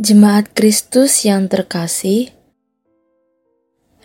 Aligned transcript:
Jemaat 0.00 0.56
Kristus 0.56 1.28
yang 1.28 1.52
terkasih, 1.52 2.32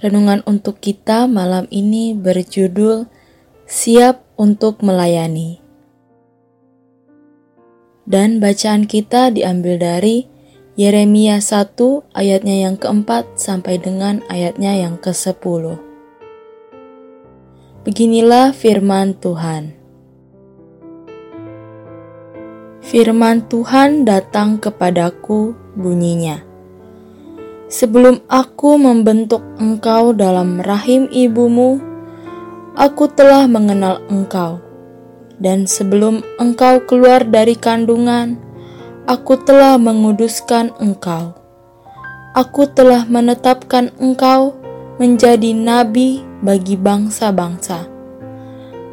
renungan 0.03 0.43
untuk 0.43 0.83
kita 0.83 1.23
malam 1.23 1.71
ini 1.71 2.11
berjudul 2.11 3.07
"Siap 3.63 4.19
untuk 4.35 4.83
Melayani", 4.83 5.63
dan 8.03 8.43
bacaan 8.43 8.91
kita 8.91 9.31
diambil 9.31 9.79
dari 9.79 10.27
Yeremia 10.75 11.39
1 11.39 12.03
ayatnya 12.11 12.67
yang 12.67 12.75
keempat 12.75 13.39
sampai 13.39 13.79
dengan 13.79 14.19
ayatnya 14.27 14.75
yang 14.75 14.99
ke-10. 14.99 15.79
Beginilah 17.87 18.51
firman 18.51 19.15
Tuhan. 19.15 19.84
Firman 22.85 23.41
Tuhan 23.49 24.05
datang 24.05 24.61
kepadaku 24.61 25.57
bunyinya. 25.73 26.37
Sebelum 27.65 28.21
aku 28.29 28.77
membentuk 28.77 29.41
engkau 29.57 30.13
dalam 30.13 30.61
rahim 30.61 31.09
ibumu, 31.09 31.81
aku 32.77 33.09
telah 33.09 33.49
mengenal 33.49 34.05
engkau. 34.05 34.61
Dan 35.41 35.65
sebelum 35.65 36.21
engkau 36.37 36.85
keluar 36.85 37.25
dari 37.25 37.57
kandungan, 37.57 38.37
aku 39.09 39.33
telah 39.41 39.81
menguduskan 39.81 40.69
engkau. 40.77 41.33
Aku 42.37 42.69
telah 42.69 43.09
menetapkan 43.09 43.97
engkau 43.97 44.53
menjadi 45.01 45.57
nabi 45.57 46.21
bagi 46.45 46.77
bangsa-bangsa. 46.77 47.89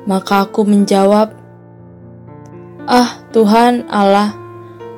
Maka 0.09 0.49
aku 0.49 0.65
menjawab, 0.65 1.45
Ah 2.89 3.22
Tuhan 3.33 3.89
Allah, 3.89 4.37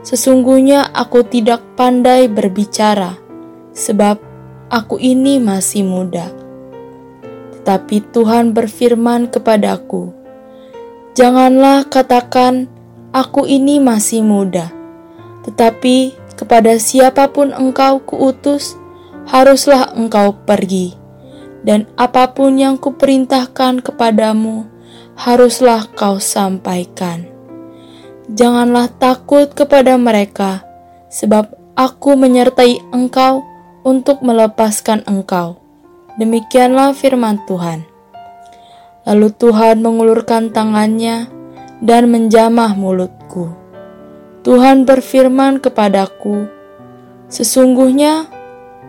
sesungguhnya 0.03 0.91
aku 0.91 1.23
tidak 1.23 1.63
pandai 1.79 2.27
berbicara, 2.27 3.15
sebab 3.71 4.19
aku 4.75 4.99
ini 4.99 5.39
masih 5.39 5.87
muda. 5.87 6.35
Tetapi 7.55 8.11
Tuhan 8.11 8.51
berfirman 8.51 9.31
kepadaku, 9.31 10.11
Janganlah 11.15 11.87
katakan, 11.87 12.67
aku 13.15 13.47
ini 13.47 13.79
masih 13.79 14.27
muda, 14.27 14.75
tetapi 15.47 16.19
kepada 16.35 16.75
siapa 16.83 17.31
pun 17.31 17.55
engkau 17.55 18.03
kuutus, 18.03 18.75
haruslah 19.31 19.95
engkau 19.95 20.35
pergi, 20.43 20.99
dan 21.63 21.87
apa 21.95 22.35
pun 22.35 22.59
yang 22.59 22.83
kuperintahkan 22.83 23.79
kepadamu, 23.79 24.67
haruslah 25.15 25.87
kau 25.95 26.19
sampaikan 26.19 27.34
janganlah 28.33 28.89
takut 28.97 29.53
kepada 29.53 30.01
mereka, 30.01 30.65
sebab 31.13 31.53
aku 31.77 32.17
menyertai 32.17 32.81
engkau 32.95 33.45
untuk 33.85 34.25
melepaskan 34.25 35.05
engkau. 35.05 35.61
Demikianlah 36.17 36.95
firman 36.95 37.43
Tuhan. 37.45 37.85
Lalu 39.05 39.29
Tuhan 39.37 39.85
mengulurkan 39.85 40.55
tangannya 40.55 41.29
dan 41.85 42.09
menjamah 42.09 42.73
mulutku. 42.73 43.53
Tuhan 44.45 44.89
berfirman 44.89 45.61
kepadaku, 45.61 46.49
Sesungguhnya 47.29 48.29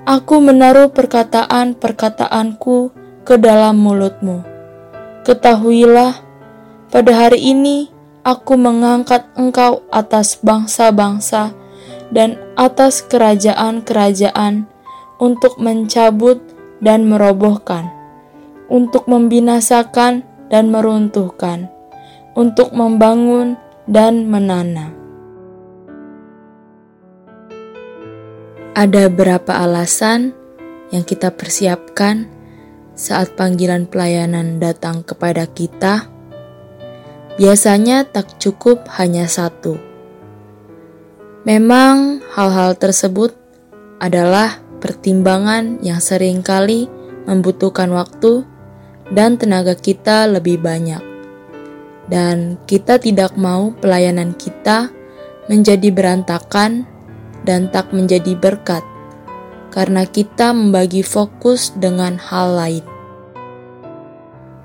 aku 0.05 0.39
menaruh 0.39 0.93
perkataan-perkataanku 0.93 2.93
ke 3.25 3.35
dalam 3.41 3.81
mulutmu. 3.81 4.45
Ketahuilah, 5.25 6.21
pada 6.93 7.11
hari 7.11 7.41
ini 7.41 7.94
aku 8.25 8.57
mengangkat 8.57 9.29
engkau 9.37 9.85
atas 9.93 10.41
bangsa-bangsa 10.41 11.53
dan 12.09 12.41
atas 12.57 13.05
kerajaan-kerajaan 13.05 14.65
untuk 15.21 15.61
mencabut 15.61 16.41
dan 16.81 17.05
merobohkan, 17.05 17.93
untuk 18.67 19.05
membinasakan 19.05 20.25
dan 20.49 20.73
meruntuhkan, 20.73 21.69
untuk 22.33 22.73
membangun 22.73 23.55
dan 23.85 24.25
menanam. 24.25 24.91
Ada 28.75 29.07
berapa 29.07 29.63
alasan 29.63 30.35
yang 30.91 31.07
kita 31.07 31.31
persiapkan 31.31 32.27
saat 32.91 33.31
panggilan 33.39 33.87
pelayanan 33.87 34.59
datang 34.59 34.99
kepada 35.07 35.47
kita? 35.47 36.14
Biasanya 37.35 38.07
tak 38.07 38.39
cukup 38.39 38.87
hanya 38.95 39.27
satu. 39.27 39.75
Memang 41.45 42.25
hal-hal 42.33 42.73
tersebut 42.73 43.35
adalah 44.01 44.57
pertimbangan 44.81 45.77
yang 45.85 46.01
sering 46.01 46.41
kali 46.41 46.89
membutuhkan 47.29 47.93
waktu 47.93 48.45
dan 49.13 49.37
tenaga 49.37 49.77
kita 49.77 50.25
lebih 50.25 50.57
banyak. 50.57 51.01
Dan 52.05 52.61
kita 52.69 53.01
tidak 53.01 53.33
mau 53.33 53.73
pelayanan 53.77 54.37
kita 54.37 54.93
menjadi 55.49 55.89
berantakan 55.89 56.85
dan 57.45 57.69
tak 57.69 57.93
menjadi 57.93 58.33
berkat 58.37 58.81
karena 59.69 60.07
kita 60.07 60.55
membagi 60.55 61.03
fokus 61.03 61.73
dengan 61.75 62.15
hal 62.17 62.57
lain. 62.57 62.85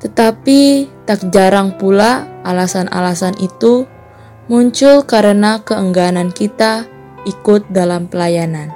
Tetapi 0.01 0.61
tak 1.05 1.29
jarang 1.29 1.77
pula 1.77 2.30
alasan-alasan 2.47 3.37
itu 3.41 3.84
muncul 4.51 5.06
karena 5.06 5.62
keengganan 5.62 6.34
kita 6.34 6.89
ikut 7.28 7.69
dalam 7.71 8.09
pelayanan, 8.09 8.73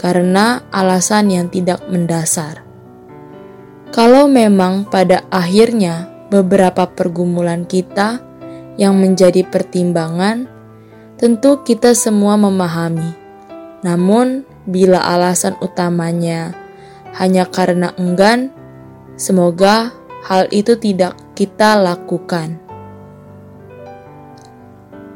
karena 0.00 0.64
alasan 0.72 1.30
yang 1.30 1.46
tidak 1.52 1.84
mendasar. 1.86 2.64
Kalau 3.88 4.28
memang 4.28 4.84
pada 4.88 5.24
akhirnya 5.32 6.12
beberapa 6.28 6.84
pergumulan 6.88 7.64
kita 7.64 8.20
yang 8.76 9.00
menjadi 9.00 9.42
pertimbangan, 9.48 10.46
tentu 11.16 11.64
kita 11.64 11.96
semua 11.96 12.36
memahami. 12.36 13.16
Namun, 13.82 14.44
bila 14.68 15.00
alasan 15.02 15.56
utamanya 15.64 16.52
hanya 17.16 17.48
karena 17.48 17.96
enggan, 17.96 18.52
semoga 19.16 19.90
hal 20.28 20.46
itu 20.52 20.76
tidak 20.76 21.16
kita 21.32 21.74
lakukan. 21.80 22.67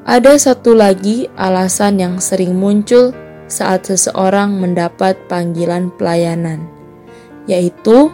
Ada 0.02 0.34
satu 0.34 0.74
lagi 0.74 1.30
alasan 1.38 2.02
yang 2.02 2.18
sering 2.18 2.58
muncul 2.58 3.14
saat 3.46 3.86
seseorang 3.86 4.58
mendapat 4.58 5.14
panggilan 5.30 5.94
pelayanan, 5.94 6.66
yaitu 7.46 8.10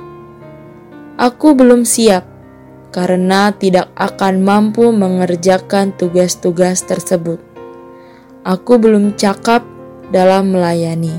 "Aku 1.17 1.57
belum 1.57 1.89
siap 1.89 2.29
karena 2.93 3.57
tidak 3.57 3.89
akan 3.97 4.45
mampu 4.45 4.93
mengerjakan 4.93 5.97
tugas-tugas 5.97 6.85
tersebut. 6.85 7.41
Aku 8.45 8.77
belum 8.77 9.17
cakap 9.17 9.65
dalam 10.13 10.53
melayani." 10.53 11.17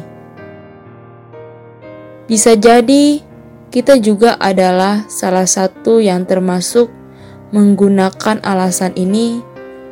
Bisa 2.30 2.54
jadi 2.54 3.26
kita 3.74 3.98
juga 3.98 4.38
adalah 4.38 5.10
salah 5.10 5.50
satu 5.50 5.98
yang 5.98 6.30
termasuk 6.30 6.94
menggunakan 7.50 8.38
alasan 8.46 8.94
ini 8.94 9.42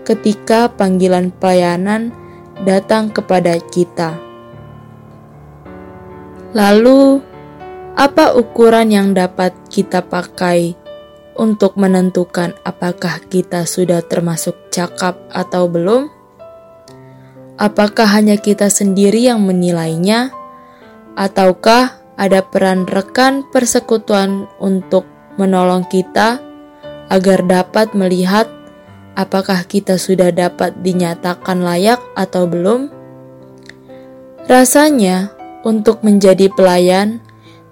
ketika 0.07 0.71
panggilan 0.71 1.35
pelayanan 1.35 2.15
datang 2.63 3.11
kepada 3.11 3.59
kita. 3.59 4.15
Lalu, 6.55 7.19
apa 7.99 8.31
ukuran 8.39 8.87
yang 8.87 9.11
dapat 9.11 9.51
kita 9.67 9.99
pakai 10.07 10.79
untuk 11.35 11.75
menentukan 11.75 12.55
apakah 12.63 13.19
kita 13.27 13.67
sudah 13.67 13.99
termasuk 13.99 14.55
cakap 14.71 15.19
atau 15.35 15.67
belum? 15.67 16.07
Apakah 17.59 18.07
hanya 18.15 18.39
kita 18.39 18.71
sendiri 18.71 19.27
yang 19.27 19.43
menilainya, 19.43 20.31
ataukah 21.19 21.99
ada 22.15 22.41
peran 22.47 22.87
rekan 22.87 23.45
persekutuan 23.51 24.47
untuk 24.57 25.03
menolong 25.35 25.85
kita 25.89 26.41
agar 27.09 27.45
dapat 27.45 27.93
melihat 27.93 28.49
apakah 29.17 29.65
kita 29.65 29.97
sudah 29.97 30.29
dapat 30.29 30.77
dinyatakan 30.85 31.65
layak 31.65 31.97
atau 32.13 32.45
belum. 32.45 32.93
Rasanya, 34.45 35.33
untuk 35.65 36.05
menjadi 36.05 36.47
pelayan 36.53 37.19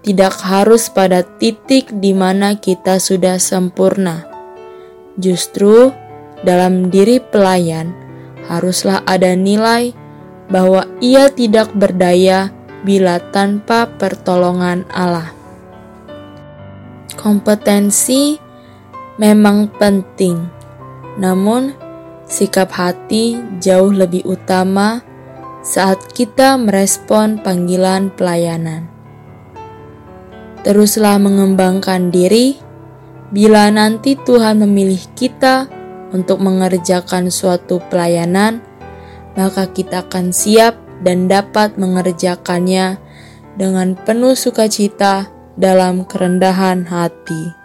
tidak 0.04 0.36
harus 0.44 0.92
pada 0.92 1.24
titik 1.24 1.88
di 2.02 2.12
mana 2.12 2.58
kita 2.60 3.00
sudah 3.00 3.40
sempurna. 3.40 4.28
Justru 5.16 5.96
dalam 6.44 6.92
diri 6.92 7.24
pelayan 7.24 7.96
haruslah 8.52 9.00
ada 9.08 9.32
nilai 9.34 9.96
bahwa 10.52 10.86
ia 11.00 11.32
tidak 11.32 11.72
berdaya 11.74 12.52
bila 12.86 13.18
tanpa 13.34 13.90
pertolongan 13.98 14.86
Allah. 14.94 15.34
Kompetensi 17.18 18.38
memang 19.18 19.72
penting, 19.80 20.46
namun 21.16 21.76
sikap 22.26 22.74
hati 22.74 23.40
jauh 23.62 23.94
lebih 23.94 24.26
utama 24.26 25.02
saat 25.66 25.98
kita 26.14 26.60
merespon 26.62 27.42
panggilan 27.42 28.14
pelayanan. 28.14 28.86
Teruslah 30.66 31.22
mengembangkan 31.22 32.10
diri 32.10 32.58
bila 33.34 33.70
nanti 33.74 34.18
Tuhan 34.18 34.62
memilih 34.62 35.02
kita 35.18 35.70
untuk 36.14 36.42
mengerjakan 36.42 37.34
suatu 37.34 37.82
pelayanan, 37.90 38.62
maka 39.34 39.70
kita 39.70 40.06
akan 40.06 40.30
siap 40.30 40.78
dan 41.02 41.26
dapat 41.26 41.76
mengerjakannya 41.76 42.98
dengan 43.58 43.98
penuh 43.98 44.38
sukacita 44.38 45.28
dalam 45.58 46.06
kerendahan 46.06 46.86
hati. 46.86 47.65